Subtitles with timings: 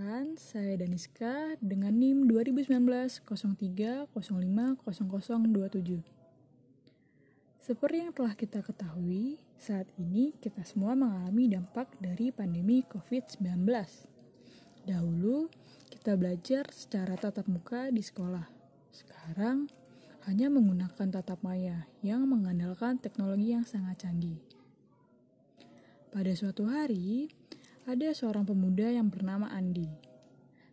[0.00, 6.00] Perkenalkan, saya Daniska dengan NIM 2019 03 05 0027.
[7.60, 13.44] Seperti yang telah kita ketahui, saat ini kita semua mengalami dampak dari pandemi COVID-19.
[14.88, 15.52] Dahulu,
[15.92, 18.48] kita belajar secara tatap muka di sekolah.
[18.96, 19.68] Sekarang,
[20.24, 24.40] hanya menggunakan tatap maya yang mengandalkan teknologi yang sangat canggih.
[26.08, 27.28] Pada suatu hari,
[27.88, 29.88] ada seorang pemuda yang bernama Andi.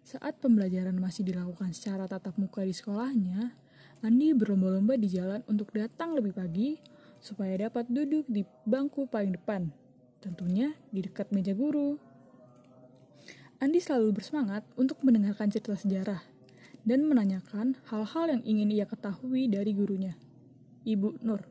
[0.04, 3.56] Saat pembelajaran masih dilakukan secara tatap muka di sekolahnya,
[4.04, 6.80] Andi berlomba-lomba di jalan untuk datang lebih pagi
[7.24, 9.72] supaya dapat duduk di bangku paling depan,
[10.20, 11.96] tentunya di dekat meja guru.
[13.58, 16.22] Andi selalu bersemangat untuk mendengarkan cerita sejarah
[16.86, 20.16] dan menanyakan hal-hal yang ingin ia ketahui dari gurunya,
[20.88, 21.44] Ibu Nur,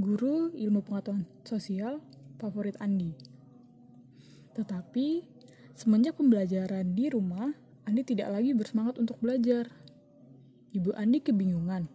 [0.00, 2.00] guru ilmu pengetahuan sosial
[2.40, 3.29] favorit Andi.
[4.54, 5.22] Tetapi,
[5.78, 7.54] semenjak pembelajaran di rumah,
[7.86, 9.70] Andi tidak lagi bersemangat untuk belajar.
[10.70, 11.90] Ibu Andi kebingungan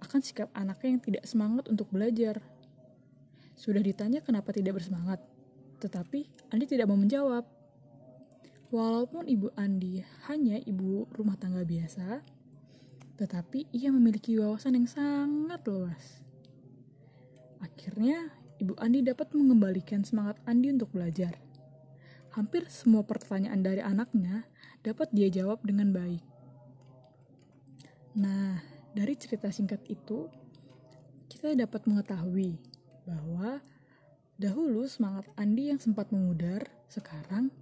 [0.00, 2.40] akan sikap anaknya yang tidak semangat untuk belajar.
[3.54, 5.20] Sudah ditanya kenapa tidak bersemangat,
[5.78, 7.44] tetapi Andi tidak mau menjawab.
[8.70, 12.22] Walaupun ibu Andi hanya ibu rumah tangga biasa,
[13.18, 16.24] tetapi ia memiliki wawasan yang sangat luas.
[17.60, 21.49] Akhirnya, ibu Andi dapat mengembalikan semangat Andi untuk belajar
[22.34, 24.46] hampir semua pertanyaan dari anaknya
[24.80, 26.22] dapat dia jawab dengan baik.
[28.18, 28.58] Nah,
[28.90, 30.26] dari cerita singkat itu,
[31.30, 32.58] kita dapat mengetahui
[33.06, 33.62] bahwa
[34.34, 37.54] dahulu semangat Andi yang sempat memudar, sekarang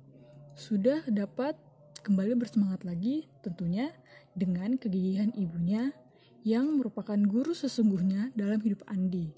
[0.56, 1.54] sudah dapat
[2.00, 3.92] kembali bersemangat lagi tentunya
[4.32, 5.92] dengan kegigihan ibunya
[6.46, 9.36] yang merupakan guru sesungguhnya dalam hidup Andi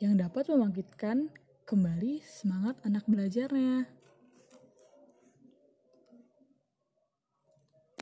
[0.00, 1.28] yang dapat membangkitkan
[1.68, 3.99] kembali semangat anak belajarnya.